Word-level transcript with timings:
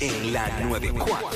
En 0.00 0.32
la 0.32 0.48
94. 0.60 1.28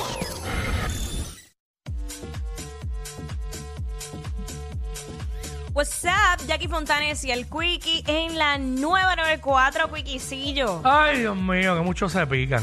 What's 5.74 6.04
up, 6.04 6.46
Jackie 6.46 6.68
Fontanes 6.68 7.24
y 7.24 7.30
el 7.30 7.46
Quickie 7.48 8.04
en 8.06 8.36
la 8.38 8.58
nueva 8.58 9.16
94 9.16 9.90
Quickiecillo. 9.90 10.82
Ay, 10.84 11.20
Dios 11.20 11.36
mío, 11.36 11.76
que 11.76 11.80
muchos 11.82 12.12
se 12.12 12.26
pican. 12.26 12.62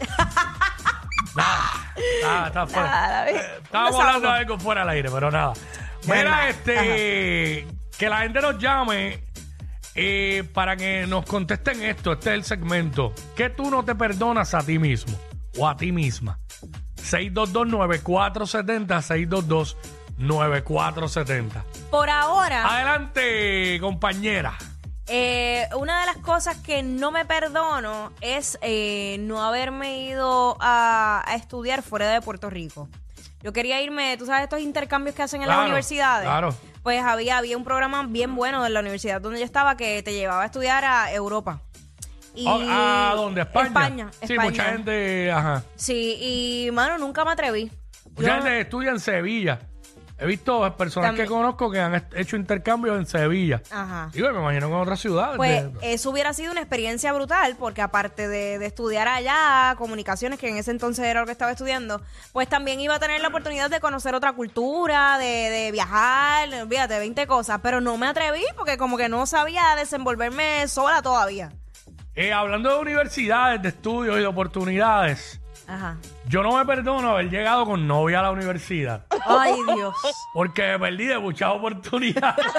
nada, 1.36 1.70
nada, 2.22 2.46
está 2.48 2.66
fuera. 2.66 2.88
Nada, 2.90 3.30
Eh, 3.30 3.40
Estábamos 3.62 4.00
hablando 4.00 4.20
de 4.20 4.26
sabemos. 4.26 4.40
algo 4.50 4.58
fuera 4.58 4.80
del 4.80 4.90
aire, 4.90 5.10
pero 5.12 5.30
nada. 5.30 5.52
Mira, 6.06 6.48
este, 6.48 7.66
que 7.96 8.08
la 8.08 8.22
gente 8.22 8.40
nos 8.40 8.58
llame 8.58 9.22
eh, 9.94 10.42
para 10.52 10.76
que 10.76 11.06
nos 11.06 11.24
contesten 11.26 11.82
esto. 11.84 12.12
Este 12.14 12.30
es 12.30 12.34
el 12.34 12.44
segmento. 12.44 13.14
¿Qué 13.36 13.48
tú 13.50 13.70
no 13.70 13.84
te 13.84 13.94
perdonas 13.94 14.54
a 14.54 14.62
ti 14.62 14.78
mismo 14.80 15.16
o 15.58 15.68
a 15.68 15.76
ti 15.76 15.92
misma? 15.92 16.38
622-9470, 16.96 19.76
622-9470. 20.18 21.62
Por 21.90 22.10
ahora, 22.10 22.66
Adelante, 22.74 23.78
compañera. 23.80 24.56
eh, 25.06 25.66
una 25.76 26.00
de 26.00 26.06
las 26.06 26.16
cosas 26.18 26.56
que 26.58 26.82
no 26.82 27.10
me 27.10 27.24
perdono 27.24 28.12
es 28.20 28.58
eh, 28.62 29.16
no 29.20 29.42
haberme 29.42 30.02
ido 30.04 30.56
a, 30.60 31.22
a 31.26 31.34
estudiar 31.36 31.82
fuera 31.82 32.08
de 32.10 32.20
Puerto 32.20 32.50
Rico. 32.50 32.88
Yo 33.42 33.52
quería 33.54 33.80
irme, 33.80 34.16
tú 34.18 34.26
sabes, 34.26 34.42
estos 34.44 34.60
intercambios 34.60 35.16
que 35.16 35.22
hacen 35.22 35.40
en 35.40 35.46
Claro, 35.46 35.60
las 35.62 35.68
universidades. 35.70 36.26
claro. 36.26 36.54
Pues 36.82 37.02
había, 37.02 37.38
había 37.38 37.56
un 37.56 37.64
programa 37.64 38.02
bien 38.06 38.34
bueno 38.36 38.62
de 38.62 38.68
la 38.70 38.80
universidad 38.80 39.18
donde 39.20 39.38
yo 39.38 39.44
estaba 39.46 39.76
que 39.78 40.02
te 40.02 40.12
llevaba 40.12 40.42
a 40.42 40.46
estudiar 40.46 40.84
a 40.84 41.10
Europa. 41.12 41.62
Y 42.34 42.46
¿A, 42.46 43.10
a 43.10 43.14
dónde? 43.14 43.40
¿España? 43.42 43.66
España. 43.68 44.10
Sí, 44.12 44.32
España. 44.32 44.42
mucha 44.50 44.64
gente, 44.64 45.30
ajá. 45.32 45.62
Sí, 45.76 46.16
y 46.66 46.70
mano, 46.72 46.98
nunca 46.98 47.24
me 47.24 47.32
atreví. 47.32 47.70
Mucha 48.16 48.28
Yo- 48.28 48.34
gente 48.34 48.60
estudia 48.60 48.90
en 48.90 49.00
Sevilla. 49.00 49.58
He 50.22 50.26
visto 50.26 50.76
personas 50.76 51.08
También. 51.08 51.26
que 51.26 51.32
conozco 51.32 51.70
que 51.70 51.80
han 51.80 51.94
est- 51.94 52.14
hecho 52.14 52.36
intercambios 52.36 52.98
en 52.98 53.06
Sevilla. 53.06 53.62
Ajá. 53.70 54.10
Digo, 54.12 54.30
me 54.32 54.38
imagino 54.40 54.68
que 54.68 54.74
en 54.74 54.80
otras 54.80 55.00
ciudades. 55.00 55.38
Pues 55.38 55.80
de- 55.80 55.94
eso 55.94 56.10
hubiera 56.10 56.34
sido 56.34 56.52
una 56.52 56.60
experiencia 56.60 57.10
brutal, 57.14 57.56
porque 57.58 57.80
aparte 57.80 58.28
de, 58.28 58.58
de 58.58 58.66
estudiar 58.66 59.08
allá, 59.08 59.74
comunicaciones, 59.78 60.38
que 60.38 60.50
en 60.50 60.58
ese 60.58 60.72
entonces 60.72 61.06
era 61.06 61.20
lo 61.20 61.26
que 61.26 61.32
estaba 61.32 61.52
estudiando, 61.52 62.02
pues 62.32 62.48
también 62.50 62.78
iba 62.80 62.96
a 62.96 62.98
tener 62.98 63.22
la 63.22 63.28
oportunidad 63.28 63.70
de 63.70 63.80
conocer 63.80 64.14
otra 64.14 64.34
cultura, 64.34 65.16
de, 65.16 65.24
de 65.24 65.72
viajar, 65.72 66.50
olvídate, 66.52 66.98
20 66.98 67.26
cosas, 67.26 67.60
pero 67.62 67.80
no 67.80 67.96
me 67.96 68.06
atreví 68.06 68.44
porque 68.58 68.76
como 68.76 68.98
que 68.98 69.08
no 69.08 69.24
sabía 69.24 69.74
desenvolverme 69.74 70.68
sola 70.68 71.00
todavía. 71.00 71.50
Eh, 72.14 72.32
hablando 72.32 72.70
de 72.74 72.78
universidades, 72.80 73.62
de 73.62 73.68
estudios 73.68 74.16
y 74.16 74.20
de 74.20 74.26
oportunidades, 74.26 75.40
Ajá. 75.66 75.96
yo 76.26 76.42
no 76.42 76.56
me 76.56 76.64
perdono 76.66 77.10
haber 77.10 77.30
llegado 77.30 77.64
con 77.64 77.86
novia 77.86 78.20
a 78.20 78.22
la 78.24 78.30
universidad. 78.32 79.06
Ay, 79.26 79.54
Dios. 79.74 79.94
Porque 80.34 80.62
me 80.62 80.78
perdí 80.78 81.06
de 81.06 81.18
muchas 81.18 81.50
oportunidades. 81.50 82.46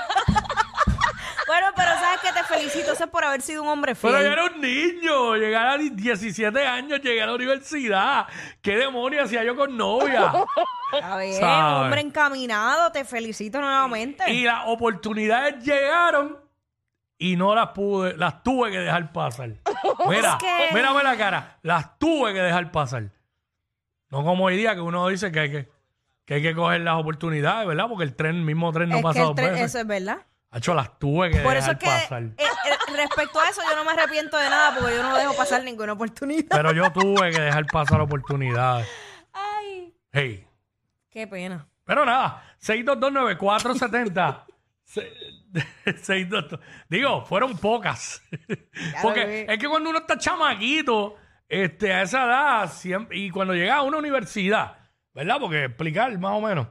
Bueno, 1.47 1.67
pero 1.75 1.91
sabes 1.95 2.21
que 2.21 2.31
te 2.31 2.43
felicito, 2.45 2.93
eso 2.93 3.03
es 3.03 3.09
por 3.09 3.25
haber 3.25 3.41
sido 3.41 3.63
un 3.63 3.67
hombre 3.67 3.93
fiel. 3.93 4.13
Pero 4.13 4.23
yo 4.25 4.31
era 4.31 4.45
un 4.45 4.61
niño. 4.61 5.35
Llegar 5.35 5.67
a 5.67 5.77
17 5.77 6.65
años, 6.65 7.01
llegué 7.01 7.21
a 7.21 7.25
la 7.25 7.33
universidad. 7.33 8.25
¿Qué 8.61 8.77
demonios 8.77 9.25
hacía 9.25 9.43
yo 9.43 9.53
con 9.57 9.75
novia? 9.75 10.31
Está 10.93 11.17
bien, 11.17 11.33
¿Sabes? 11.41 11.81
hombre 11.83 12.01
encaminado, 12.01 12.89
te 12.93 13.03
felicito 13.03 13.59
nuevamente. 13.59 14.31
y 14.31 14.43
las 14.45 14.63
oportunidades 14.67 15.61
llegaron 15.61 16.37
y 17.21 17.35
no 17.37 17.53
las 17.53 17.69
pude, 17.69 18.17
las 18.17 18.41
tuve 18.43 18.71
que 18.71 18.79
dejar 18.79 19.11
pasar. 19.13 19.49
Mira, 20.09 20.37
que- 20.39 20.69
mírame 20.73 21.03
la 21.03 21.15
cara, 21.17 21.57
las 21.61 21.97
tuve 21.99 22.33
que 22.33 22.39
dejar 22.41 22.71
pasar. 22.71 23.11
No 24.09 24.23
como 24.23 24.45
hoy 24.45 24.57
día 24.57 24.73
que 24.75 24.81
uno 24.81 25.07
dice 25.07 25.31
que 25.31 25.39
hay 25.39 25.51
que, 25.51 25.69
que 26.25 26.33
hay 26.35 26.41
que 26.41 26.55
coger 26.55 26.81
las 26.81 26.95
oportunidades, 26.99 27.67
¿verdad? 27.67 27.85
Porque 27.87 28.03
el 28.03 28.15
tren, 28.15 28.35
el 28.37 28.41
mismo 28.41 28.71
tren 28.71 28.89
no 28.89 28.97
es 28.97 29.03
pasa 29.03 29.13
que 29.13 29.19
el 29.21 29.27
dos 29.27 29.35
tren- 29.35 29.51
veces. 29.51 29.65
eso 29.67 29.79
es 29.79 29.87
verdad. 29.87 30.17
Hacho, 30.49 30.73
las 30.73 30.99
tuve 30.99 31.31
que 31.31 31.39
Por 31.39 31.55
eso 31.55 31.71
dejar 31.73 31.73
es 31.73 31.79
que 31.79 31.85
pasar. 32.09 32.23
eh, 32.23 32.33
eh, 32.37 32.95
respecto 32.97 33.39
a 33.39 33.47
eso 33.49 33.61
yo 33.69 33.75
no 33.77 33.85
me 33.85 33.91
arrepiento 33.91 34.35
de 34.37 34.49
nada 34.49 34.75
porque 34.77 34.95
yo 34.97 35.03
no 35.03 35.15
dejo 35.15 35.33
pasar 35.35 35.63
ninguna 35.63 35.93
oportunidad. 35.93 36.47
Pero 36.49 36.73
yo 36.73 36.91
tuve 36.91 37.31
que 37.31 37.39
dejar 37.39 37.65
pasar 37.67 38.01
oportunidades. 38.01 38.85
Ay, 39.31 39.93
Hey. 40.11 40.45
qué 41.09 41.25
pena. 41.27 41.67
Pero 41.85 42.03
nada, 42.05 42.43
6229470. 42.61 44.43
Se- 45.85 45.93
622. 45.97 46.59
Digo, 46.89 47.25
fueron 47.25 47.57
pocas. 47.57 48.21
Porque 49.01 49.45
es 49.49 49.57
que 49.59 49.67
cuando 49.67 49.89
uno 49.89 49.99
está 49.99 50.17
chamaquito, 50.17 51.15
este, 51.49 51.93
a 51.93 52.03
esa 52.03 52.23
edad, 52.25 52.71
siempre, 52.71 53.17
y 53.17 53.29
cuando 53.29 53.53
llega 53.53 53.75
a 53.77 53.81
una 53.81 53.97
universidad, 53.97 54.77
¿verdad? 55.13 55.37
Porque 55.39 55.65
explicar 55.65 56.17
más 56.19 56.31
o 56.33 56.41
menos. 56.41 56.67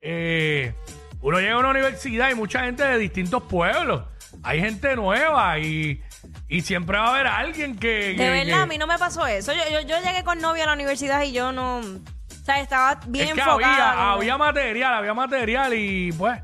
eh, 0.00 0.74
uno 1.20 1.38
llega 1.40 1.54
a 1.54 1.58
una 1.58 1.70
universidad 1.70 2.30
y 2.30 2.34
mucha 2.34 2.64
gente 2.64 2.84
de 2.84 2.98
distintos 2.98 3.42
pueblos. 3.44 4.04
Hay 4.42 4.60
gente 4.60 4.94
nueva 4.96 5.58
y, 5.58 6.02
y 6.48 6.60
siempre 6.60 6.98
va 6.98 7.06
a 7.06 7.14
haber 7.14 7.26
alguien 7.28 7.78
que. 7.78 8.14
De 8.14 8.28
verdad, 8.30 8.44
que- 8.44 8.52
a 8.62 8.66
mí 8.66 8.76
no 8.76 8.86
me 8.86 8.98
pasó 8.98 9.26
eso. 9.26 9.52
Yo, 9.54 9.60
yo, 9.70 9.80
yo 9.86 9.96
llegué 10.02 10.22
con 10.24 10.38
novia 10.40 10.64
a 10.64 10.66
la 10.66 10.72
universidad 10.74 11.22
y 11.22 11.32
yo 11.32 11.52
no. 11.52 11.78
O 11.78 12.44
sea, 12.44 12.60
estaba 12.60 13.00
bien 13.06 13.28
es 13.28 13.34
que 13.34 13.40
enfocada. 13.40 13.92
había, 13.92 14.12
había 14.12 14.36
material, 14.36 14.94
había 14.94 15.14
material 15.14 15.72
y 15.72 16.12
pues, 16.12 16.42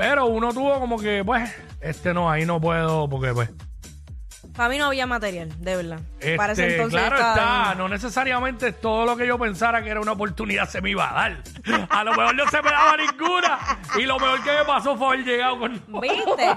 pero 0.00 0.24
uno 0.24 0.50
tuvo 0.54 0.80
como 0.80 0.98
que, 0.98 1.22
pues, 1.22 1.54
este 1.82 2.14
no, 2.14 2.30
ahí 2.30 2.46
no 2.46 2.58
puedo, 2.58 3.06
porque 3.06 3.34
pues, 3.34 3.50
Para 4.56 4.70
mí 4.70 4.78
no 4.78 4.86
había 4.86 5.06
material, 5.06 5.50
de 5.62 5.76
verdad. 5.76 6.00
este, 6.20 6.36
Para 6.36 6.54
ese 6.54 6.72
entonces 6.72 6.98
claro 6.98 7.16
estaba 7.16 7.62
está, 7.64 7.74
no 7.74 7.86
necesariamente 7.86 8.72
todo 8.72 9.04
lo 9.04 9.14
que 9.14 9.26
yo 9.26 9.38
pensara 9.38 9.82
que 9.82 9.90
era 9.90 10.00
una 10.00 10.12
oportunidad 10.12 10.66
se 10.70 10.80
me 10.80 10.88
iba 10.88 11.10
a 11.10 11.12
dar. 11.12 11.42
A 11.90 12.02
lo 12.02 12.12
mejor 12.14 12.34
no 12.34 12.48
se 12.48 12.62
me 12.62 12.70
daba 12.70 12.96
ninguna 12.96 13.58
y 13.98 14.02
lo 14.06 14.18
mejor 14.18 14.42
que 14.42 14.52
me 14.52 14.64
pasó 14.64 14.96
fue 14.96 15.06
haber 15.08 15.24
llegado 15.26 15.58
con... 15.58 15.72
¿Viste? 16.00 16.54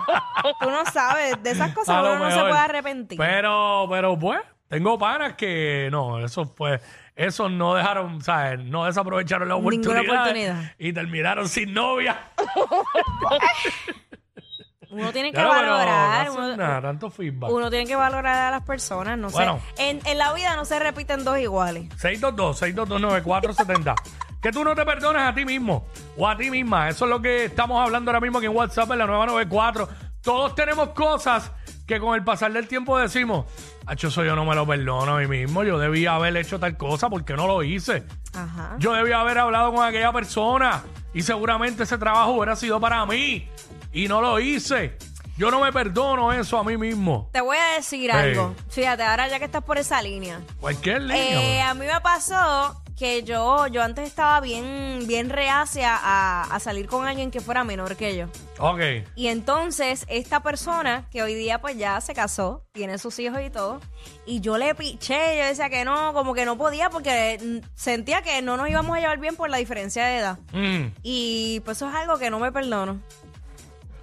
Tú 0.61 0.71
no 0.71 0.85
sabes, 0.85 1.43
de 1.43 1.51
esas 1.51 1.73
cosas 1.73 1.99
uno 1.99 2.17
no 2.19 2.31
se 2.31 2.39
puede 2.39 2.59
arrepentir. 2.59 3.17
Pero, 3.17 3.87
pero 3.89 4.17
pues, 4.17 4.39
tengo 4.69 4.97
panas 4.97 5.33
que 5.33 5.89
no, 5.91 6.23
eso 6.23 6.45
fue, 6.45 6.79
esos 7.15 7.51
no 7.51 7.75
dejaron, 7.75 8.21
¿sabes? 8.21 8.59
No 8.59 8.85
desaprovecharon 8.85 9.47
la 9.47 9.55
Ninguna 9.55 9.77
oportunidad. 9.77 10.21
oportunidad. 10.21 10.71
Y 10.79 10.93
terminaron 10.93 11.47
sin 11.47 11.71
novia. 11.73 12.17
uno 14.91 15.11
tiene 15.11 15.29
que 15.31 15.35
Claro, 15.35 15.49
valorar. 15.71 16.27
no 16.27 16.33
uno- 16.33 16.57
nada, 16.57 16.81
tanto 16.81 17.09
feedback. 17.09 17.49
Uno 17.51 17.69
tiene 17.69 17.85
que 17.87 17.95
valorar 17.95 18.47
a 18.47 18.51
las 18.51 18.61
personas, 18.63 19.17
no 19.17 19.29
Bueno. 19.29 19.59
sé. 19.75 19.89
En, 19.89 19.99
en 20.05 20.17
la 20.19 20.33
vida 20.33 20.55
no 20.55 20.65
se 20.65 20.77
repiten 20.79 21.23
dos 21.23 21.39
iguales. 21.39 21.89
622-622-9470. 21.97 23.95
Que 24.41 24.51
tú 24.51 24.63
no 24.63 24.75
te 24.75 24.85
perdones 24.85 25.21
a 25.23 25.33
ti 25.33 25.45
mismo 25.45 25.87
o 26.17 26.27
a 26.27 26.35
ti 26.37 26.51
misma. 26.51 26.89
Eso 26.89 27.05
es 27.05 27.09
lo 27.09 27.21
que 27.21 27.45
estamos 27.45 27.81
hablando 27.81 28.11
ahora 28.11 28.19
mismo 28.19 28.37
aquí 28.39 28.45
en 28.47 28.55
WhatsApp 28.55 28.91
en 28.91 28.99
la 28.99 29.05
nueva 29.07 29.25
94. 29.25 29.87
Todos 30.21 30.53
tenemos 30.53 30.89
cosas 30.89 31.51
que 31.87 31.99
con 31.99 32.13
el 32.15 32.23
pasar 32.23 32.51
del 32.53 32.67
tiempo 32.67 32.97
decimos, 32.97 33.45
Hacho, 33.85 34.07
eso 34.09 34.23
yo 34.23 34.35
no 34.35 34.45
me 34.45 34.53
lo 34.55 34.65
perdono 34.67 35.15
a 35.15 35.19
mí 35.19 35.27
mismo. 35.27 35.63
Yo 35.63 35.77
debía 35.79 36.15
haber 36.15 36.35
hecho 36.37 36.59
tal 36.59 36.77
cosa 36.77 37.09
porque 37.09 37.33
no 37.35 37.47
lo 37.47 37.63
hice. 37.63 38.03
Ajá. 38.33 38.75
Yo 38.79 38.93
debía 38.93 39.19
haber 39.21 39.37
hablado 39.39 39.73
con 39.73 39.85
aquella 39.85 40.11
persona 40.13 40.83
y 41.13 41.21
seguramente 41.21 41.83
ese 41.83 41.97
trabajo 41.97 42.31
hubiera 42.31 42.55
sido 42.55 42.79
para 42.79 43.05
mí 43.05 43.47
y 43.91 44.07
no 44.07 44.21
lo 44.21 44.39
hice. 44.39 44.97
Yo 45.37 45.49
no 45.49 45.61
me 45.61 45.71
perdono 45.71 46.31
eso 46.31 46.59
a 46.59 46.63
mí 46.63 46.77
mismo. 46.77 47.29
Te 47.31 47.41
voy 47.41 47.57
a 47.57 47.75
decir 47.75 48.11
algo. 48.11 48.53
Fíjate, 48.69 49.03
ahora 49.03 49.27
ya 49.27 49.39
que 49.39 49.45
estás 49.45 49.63
por 49.63 49.79
esa 49.79 50.01
línea. 50.01 50.39
Cualquier 50.59 51.01
línea. 51.01 51.41
Eh, 51.41 51.61
a 51.61 51.73
mí 51.73 51.85
me 51.87 52.01
pasó 52.01 52.82
que 53.03 53.23
yo, 53.23 53.67
yo 53.67 53.83
antes 53.83 54.07
estaba 54.07 54.39
bien, 54.39 55.01
bien 55.07 55.29
reacia 55.29 55.91
a, 55.93 56.43
a 56.43 56.59
salir 56.61 56.87
con 56.87 57.05
alguien 57.05 57.31
que 57.31 57.41
fuera 57.41 57.65
menor 57.65 57.97
que 57.97 58.15
yo. 58.15 58.27
Ok. 58.59 58.79
Y 59.15 59.27
entonces, 59.27 60.05
esta 60.07 60.41
persona, 60.41 61.05
que 61.11 61.21
hoy 61.21 61.33
día 61.33 61.59
pues 61.59 61.77
ya 61.77 61.99
se 61.99 62.13
casó, 62.13 62.63
tiene 62.71 62.97
sus 62.97 63.19
hijos 63.19 63.41
y 63.45 63.49
todo, 63.49 63.81
y 64.25 64.39
yo 64.39 64.57
le 64.57 64.73
piché, 64.73 65.37
yo 65.37 65.45
decía 65.45 65.69
que 65.69 65.83
no, 65.83 66.13
como 66.13 66.33
que 66.33 66.45
no 66.45 66.57
podía 66.57 66.89
porque 66.89 67.61
sentía 67.75 68.21
que 68.21 68.41
no 68.41 68.55
nos 68.55 68.69
íbamos 68.69 68.95
a 68.95 69.01
llevar 69.01 69.17
bien 69.19 69.35
por 69.35 69.49
la 69.49 69.57
diferencia 69.57 70.05
de 70.05 70.17
edad. 70.19 70.39
Mm. 70.53 70.93
Y 71.03 71.59
pues 71.65 71.75
eso 71.77 71.89
es 71.89 71.95
algo 71.95 72.17
que 72.17 72.29
no 72.29 72.39
me 72.39 72.53
perdono. 72.53 73.01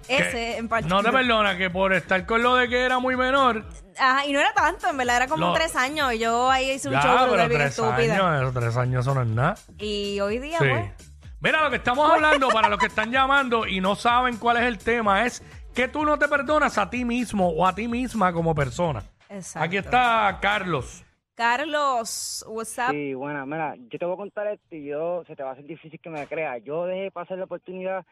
Ese 0.07 0.57
en 0.57 0.63
No 0.65 0.69
particular. 0.69 1.05
te 1.05 1.11
perdona 1.11 1.57
que 1.57 1.69
por 1.69 1.93
estar 1.93 2.25
con 2.25 2.43
lo 2.43 2.55
de 2.55 2.67
que 2.67 2.79
era 2.83 2.99
muy 2.99 3.15
menor. 3.15 3.65
Ajá, 3.99 4.25
y 4.25 4.33
no 4.33 4.39
era 4.39 4.53
tanto, 4.53 4.87
en 4.89 4.97
verdad 4.97 5.17
era 5.17 5.27
como 5.27 5.53
tres 5.53 5.75
años. 5.75 6.13
y 6.13 6.19
Yo 6.19 6.49
ahí 6.49 6.71
hice 6.71 6.87
un 6.87 6.93
Ya, 6.95 7.01
show 7.01 7.11
pero 7.17 7.27
brutal 7.31 7.47
bien 7.49 7.61
tres 7.61 7.69
estúpida. 7.71 8.13
años, 8.15 8.41
esos 8.41 8.53
tres 8.53 8.77
años 8.77 9.05
eso 9.05 9.13
no 9.15 9.21
es 9.21 9.27
nada. 9.27 9.55
Y 9.77 10.19
hoy 10.19 10.39
día, 10.39 10.57
Sí. 10.59 10.65
pues. 10.69 10.91
Mira, 11.41 11.63
lo 11.63 11.69
que 11.71 11.77
estamos 11.77 12.09
hablando 12.11 12.49
para 12.49 12.69
los 12.69 12.77
que 12.79 12.85
están 12.85 13.11
llamando 13.11 13.65
y 13.65 13.81
no 13.81 13.95
saben 13.95 14.37
cuál 14.37 14.57
es 14.57 14.63
el 14.63 14.77
tema 14.77 15.25
es 15.25 15.41
que 15.73 15.87
tú 15.87 16.05
no 16.05 16.19
te 16.19 16.27
perdonas 16.27 16.77
a 16.77 16.89
ti 16.89 17.03
mismo 17.03 17.49
o 17.49 17.65
a 17.65 17.73
ti 17.73 17.87
misma 17.87 18.31
como 18.31 18.53
persona. 18.53 19.03
Exacto. 19.27 19.65
Aquí 19.65 19.77
está 19.77 20.37
Carlos. 20.41 21.03
Carlos, 21.35 22.45
what's 22.47 22.77
up? 22.77 22.91
Sí, 22.91 23.13
bueno, 23.15 23.45
mira, 23.47 23.73
yo 23.89 23.97
te 23.97 24.05
voy 24.05 24.13
a 24.13 24.17
contar 24.17 24.47
esto 24.47 24.75
y 24.75 24.85
yo, 24.85 25.23
se 25.25 25.35
te 25.35 25.41
va 25.41 25.49
a 25.49 25.53
hacer 25.53 25.65
difícil 25.65 25.99
que 25.99 26.09
me 26.09 26.27
creas. 26.27 26.61
Yo 26.63 26.85
dejé 26.85 27.09
pasar 27.11 27.37
la 27.39 27.45
oportunidad 27.45 28.05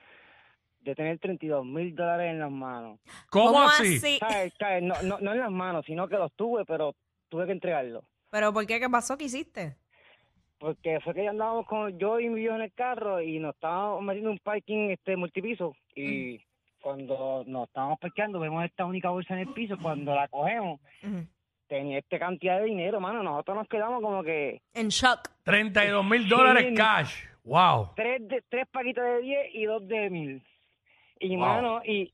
de 0.82 0.96
tener 0.96 1.20
32 1.20 1.66
mil 1.66 1.96
dólares 1.96 2.32
en 2.32 2.40
las 2.40 2.52
manos. 2.52 3.00
¿Cómo, 3.30 3.62
así? 3.62 4.00
¿Sabes? 4.20 4.54
¿Sabes? 4.58 4.84
No, 4.84 4.96
no, 5.04 5.20
no 5.20 5.34
en 5.34 5.40
las 5.40 5.52
manos, 5.52 5.86
sino 5.86 6.08
que 6.08 6.16
los 6.16 6.32
tuve, 6.34 6.66
pero 6.66 6.96
tuve 7.30 7.46
que 7.46 7.52
entregarlos. 7.52 8.04
¿Pero 8.32 8.54
por 8.54 8.66
qué? 8.66 8.80
¿Qué 8.80 8.90
pasó? 8.90 9.18
¿Qué 9.18 9.26
hiciste? 9.26 9.76
Porque 10.58 11.00
fue 11.02 11.14
que 11.14 11.24
ya 11.24 11.30
andábamos 11.30 11.66
con 11.68 11.98
yo 11.98 12.20
y 12.20 12.28
mi 12.30 12.42
viejo 12.42 12.56
en 12.56 12.62
el 12.62 12.74
carro 12.74 13.22
y 13.22 13.40
nos 13.40 13.56
estábamos 13.56 14.02
metiendo 14.04 14.30
en 14.30 14.34
un 14.34 14.40
parking 14.40 14.90
este 14.90 15.16
multipiso 15.16 15.74
y 15.96 16.40
cuando 16.82 17.44
nos 17.48 17.68
estábamos 17.68 17.98
parqueando 18.00 18.40
vemos 18.40 18.64
esta 18.66 18.86
única 18.86 19.10
bolsa 19.10 19.34
en 19.36 19.42
el 19.48 19.54
piso, 19.54 19.78
cuando 19.82 20.14
la 20.16 20.28
cogemos 20.28 20.80
tenía 21.68 22.00
esta 22.00 22.18
cantidad 22.20 22.58
de 22.60 22.66
dinero, 22.66 23.00
mano, 23.00 23.22
nosotros 23.24 23.56
nos 23.58 23.68
quedamos 23.68 24.02
como 24.02 24.24
que 24.24 24.60
En 24.74 24.90
shock. 24.90 25.30
32 25.44 26.04
mil 26.06 26.28
dólares 26.28 26.66
Sí. 26.70 26.74
cash. 26.74 27.24
Wow. 27.46 27.92
tres 27.96 28.28
de, 28.28 28.44
tres 28.50 28.68
paquitos 28.68 29.04
de 29.04 29.22
10 29.22 29.56
y 29.56 29.66
dos 29.66 29.88
de 29.88 30.10
mil. 30.10 30.44
Y 31.20 31.36
Wow. 31.36 31.46
mano, 31.46 31.82
y, 31.84 32.14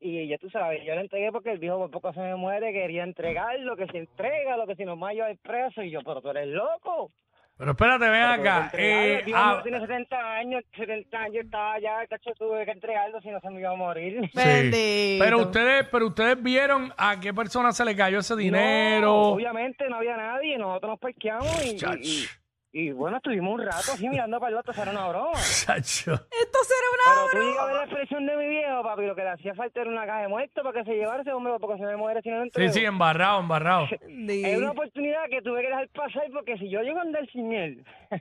y 0.00 0.28
ya 0.28 0.36
tú 0.38 0.50
sabes, 0.50 0.84
yo 0.84 0.94
le 0.94 1.00
entregué 1.02 1.32
porque 1.32 1.52
el 1.52 1.58
viejo 1.58 1.78
por 1.78 1.90
poco 1.90 2.12
se 2.12 2.20
me 2.20 2.36
muere, 2.36 2.72
quería 2.72 3.02
entregar 3.02 3.58
lo 3.60 3.76
que 3.76 3.86
se 3.86 3.98
entrega, 3.98 4.56
lo 4.56 4.66
que 4.66 4.76
si 4.76 4.84
va 4.84 5.08
a 5.08 5.12
llevar 5.14 5.36
preso, 5.38 5.82
y 5.82 5.90
yo, 5.90 6.00
pero 6.04 6.20
tú 6.20 6.30
eres 6.30 6.48
loco. 6.48 7.10
Pero 7.58 7.70
espérate, 7.70 8.04
ven 8.10 8.12
Pero 8.20 8.42
acá. 8.42 8.64
entregarlo. 8.64 9.18
Eh, 9.18 9.32
ah, 9.34 9.60
tiene 9.62 9.80
70 9.80 10.34
años, 10.36 10.62
70 10.76 11.18
años 11.18 11.44
estaba 11.46 11.78
ya, 11.80 12.06
cacho, 12.06 12.30
tuve 12.38 12.66
que 12.66 12.72
entregarlo, 12.72 13.18
si 13.22 13.30
no 13.30 13.40
se 13.40 13.48
me 13.48 13.60
iba 13.60 13.70
a 13.70 13.74
morir. 13.76 14.20
sí. 14.34 15.16
Pero 15.18 15.38
ustedes, 15.40 15.88
pero 15.90 16.08
ustedes 16.08 16.42
vieron 16.42 16.92
a 16.98 17.18
qué 17.18 17.32
persona 17.32 17.72
se 17.72 17.86
le 17.86 17.96
cayó 17.96 18.18
ese 18.18 18.34
No, 18.34 18.40
dinero. 18.40 19.14
obviamente 19.30 19.88
no 19.88 19.96
había 19.96 20.18
nadie, 20.18 20.58
nosotros 20.58 20.90
nos 20.90 21.00
parqueamos 21.00 21.64
y, 21.64 21.76
Chach. 21.76 21.96
y, 22.04 22.24
y- 22.24 22.26
y, 22.78 22.92
bueno, 22.92 23.16
estuvimos 23.16 23.54
un 23.54 23.64
rato 23.64 23.92
así 23.94 24.06
mirando 24.06 24.38
para 24.38 24.50
el 24.52 24.58
otro, 24.58 24.74
era 24.82 24.90
una 24.90 25.08
broma. 25.08 25.32
Chacho. 25.64 26.12
Esto 26.12 26.58
será 26.62 26.86
una 26.92 27.30
Pero 27.32 27.40
tú 27.42 27.48
digas 27.48 27.72
la 27.72 27.84
expresión 27.84 28.26
de 28.26 28.36
mi 28.36 28.48
viejo, 28.48 28.82
papi, 28.82 29.06
lo 29.06 29.14
que 29.14 29.22
le 29.22 29.30
hacía 29.30 29.54
falta 29.54 29.80
era 29.80 29.90
una 29.90 30.04
caja 30.04 30.20
de 30.20 30.28
muertos 30.28 30.62
para 30.62 30.78
que 30.78 30.84
se 30.90 30.96
llevara 30.96 31.22
ese 31.22 31.32
hombre, 31.32 31.54
porque 31.58 31.78
se 31.78 31.86
me 31.86 31.96
muere 31.96 32.20
si 32.20 32.28
no 32.28 32.36
lo 32.36 32.42
Sí, 32.42 32.48
entrego. 32.48 32.72
sí, 32.74 32.84
embarrado, 32.84 33.40
embarrado. 33.40 33.86
Es 34.28 34.58
una 34.58 34.72
oportunidad 34.72 35.22
que 35.30 35.40
tuve 35.40 35.62
que 35.62 35.68
dejar 35.68 35.88
pasar 35.88 36.24
porque 36.34 36.58
si 36.58 36.68
yo 36.68 36.80
llego 36.82 36.98
a 36.98 37.02
andar 37.02 37.26
sin 37.32 37.52
él. 37.52 37.84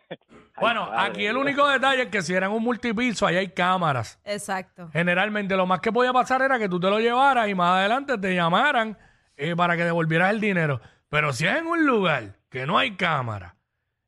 Bueno, 0.58 0.90
aquí 0.96 1.25
el 1.25 1.36
único 1.36 1.68
detalle 1.68 2.04
es 2.04 2.08
que 2.08 2.22
si 2.22 2.34
eran 2.34 2.51
un 2.51 2.63
multipiso, 2.63 3.28
ahí 3.28 3.36
hay 3.36 3.50
cámaras. 3.50 4.22
Exacto. 4.24 4.90
Generalmente 4.94 5.58
lo 5.58 5.66
más 5.66 5.81
que 5.81 5.92
podía 5.92 6.13
pasar 6.13 6.42
era 6.42 6.58
que 6.58 6.69
tú 6.69 6.80
te 6.80 6.90
lo 6.90 6.98
llevaras 7.01 7.50
y 7.50 7.54
más 7.56 7.72
adelante 7.80 8.18
te 8.18 8.34
llamaran 8.34 8.98
eh, 9.36 9.54
para 9.54 9.75
que 9.75 9.84
devolvieras 9.84 10.31
el 10.31 10.40
dinero. 10.40 10.80
Pero 11.10 11.34
si 11.34 11.46
es 11.46 11.58
en 11.58 11.68
un 11.68 11.86
lugar 11.86 12.38
que 12.50 12.66
no 12.66 12.78
hay 12.78 12.96
cámara 12.96 13.55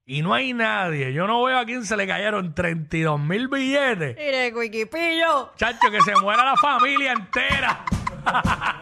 y 0.09 0.21
no 0.21 0.33
hay 0.33 0.53
nadie, 0.53 1.11
yo 1.13 1.27
no 1.27 1.43
veo 1.43 1.59
a 1.59 1.65
quién 1.65 1.83
se 1.85 1.95
le 1.97 2.07
cayeron 2.07 2.55
32 2.55 3.19
mil 3.19 3.47
billetes. 3.49 4.15
Mire, 4.15 4.51
Cuiquipillo. 4.53 5.51
Chacho, 5.57 5.91
que 5.91 5.99
se 6.01 6.15
muera 6.15 6.43
la 6.45 6.55
familia 6.55 7.11
entera. 7.11 7.83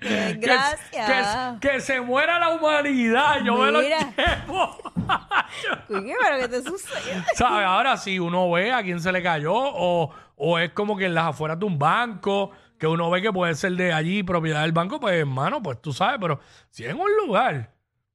Que- 0.00 0.34
Gracias. 0.40 1.58
Que, 1.60 1.68
que 1.68 1.80
se 1.80 2.00
muera 2.00 2.38
la 2.38 2.50
humanidad. 2.50 3.40
Yo 3.44 3.56
me 3.56 3.70
lo 3.70 3.80
Mira. 3.80 3.98
llevo. 4.16 4.78
Pero 5.88 6.02
¿qué 6.40 6.48
te 6.48 6.62
sucede? 6.62 7.24
¿Sabes? 7.34 7.66
Ahora 7.66 7.96
si 7.96 8.18
uno 8.18 8.50
ve 8.50 8.72
a 8.72 8.82
quién 8.82 9.00
se 9.00 9.12
le 9.12 9.22
cayó 9.22 9.54
o, 9.54 10.12
o 10.36 10.58
es 10.58 10.72
como 10.72 10.96
que 10.96 11.06
en 11.06 11.14
las 11.14 11.26
afueras 11.26 11.58
de 11.58 11.66
un 11.66 11.78
banco, 11.78 12.50
que 12.78 12.86
uno 12.86 13.10
ve 13.10 13.22
que 13.22 13.32
puede 13.32 13.54
ser 13.54 13.72
de 13.72 13.92
allí, 13.92 14.22
propiedad 14.22 14.62
del 14.62 14.72
banco, 14.72 14.98
pues 15.00 15.14
hermano, 15.14 15.62
pues 15.62 15.80
tú 15.80 15.92
sabes, 15.92 16.18
pero 16.20 16.40
si 16.70 16.84
es 16.84 16.90
en 16.90 17.00
un 17.00 17.10
lugar 17.26 17.72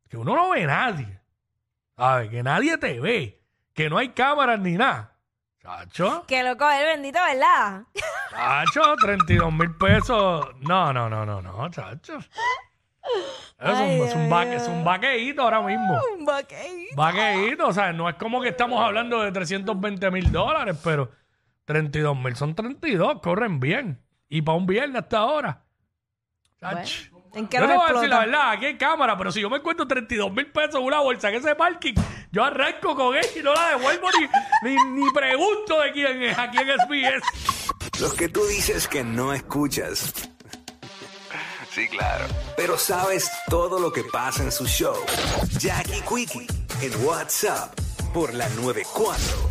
que 0.10 0.18
uno 0.18 0.36
no 0.36 0.50
ve 0.52 0.64
a 0.64 0.68
nadie, 0.68 1.20
¿sabes? 2.04 2.30
Que 2.30 2.44
nadie 2.44 2.78
te 2.78 3.00
ve, 3.00 3.42
que 3.74 3.90
no 3.90 3.98
hay 3.98 4.10
cámaras 4.10 4.60
ni 4.60 4.74
nada. 4.74 5.10
Chacho, 5.62 6.26
Que 6.28 6.44
loco, 6.44 6.70
el 6.70 6.84
bendito, 6.86 7.20
¿verdad? 7.26 7.84
chacho, 8.32 8.96
32 8.98 9.54
mil 9.54 9.74
pesos. 9.78 10.46
No, 10.60 10.92
no, 10.92 11.10
no, 11.10 11.26
no, 11.26 11.42
no, 11.42 11.70
chacho. 11.70 12.18
Es 13.60 13.80
un, 13.80 13.90
es 14.08 14.16
un, 14.16 14.30
vaque- 14.30 14.56
es 14.56 14.68
un 14.68 14.84
vaqueíto 14.84 15.42
ahora 15.42 15.62
mismo. 15.62 15.98
Un 16.18 16.26
vaqueí. 16.26 16.88
Vaqueíto, 16.96 17.68
o 17.68 17.74
sea, 17.74 17.94
no 17.94 18.10
es 18.10 18.16
como 18.16 18.42
que 18.42 18.50
estamos 18.50 18.84
hablando 18.84 19.22
de 19.22 19.32
320 19.32 20.12
mil 20.12 20.32
dólares, 20.34 20.78
pero 20.84 21.12
32 21.66 22.18
mil 22.18 22.36
son 22.36 22.56
32, 22.56 23.22
corren 23.22 23.62
bien. 23.62 24.02
Y 24.28 24.42
para 24.42 24.58
un 24.58 24.66
viernes 24.66 25.02
hasta 25.04 25.20
ahora. 25.20 25.64
Chach. 26.60 27.10
¿En 27.34 27.48
qué 27.48 27.58
Yo 27.58 27.68
te 27.68 27.74
voy 27.74 27.90
a 27.90 27.94
decir 27.94 28.10
la 28.10 28.20
verdad, 28.20 28.52
aquí 28.52 28.66
hay 28.66 28.78
cámara, 28.78 29.18
pero 29.18 29.32
si 29.32 29.42
yo 29.42 29.50
me 29.50 29.58
encuentro 29.58 29.88
32 29.88 30.32
mil 30.32 30.48
pesos 30.48 30.76
en 30.76 30.84
una 30.84 31.00
bolsa 31.00 31.30
en 31.30 31.36
ese 31.36 31.56
parking, 31.56 31.96
yo 32.32 32.44
arranco 32.44 32.96
con 32.96 33.16
él 33.16 33.26
y 33.36 33.42
no 33.42 33.54
la 33.54 33.70
devuelvo 33.70 34.08
ni, 34.64 34.76
ni, 34.76 35.02
ni 35.02 35.12
pregunto 35.12 35.80
de 35.82 35.92
quién 35.92 36.24
es, 36.24 36.38
aquí 36.38 36.58
en 36.60 36.68
SBS. 36.68 38.02
Los 38.02 38.14
que 38.14 38.30
tú 38.30 38.46
dices 38.46 38.88
que 38.88 39.04
no 39.04 39.34
escuchas. 39.34 40.14
Sí, 41.72 41.88
claro. 41.88 42.26
Pero 42.56 42.78
sabes 42.78 43.32
todo 43.50 43.80
lo 43.80 43.92
que 43.92 44.04
pasa 44.04 44.44
en 44.44 44.52
su 44.52 44.68
show. 44.68 44.96
Jackie 45.58 46.02
Quickie 46.02 46.48
en 46.82 47.06
WhatsApp 47.06 47.74
por 48.14 48.32
la 48.34 48.48
94. 48.50 49.50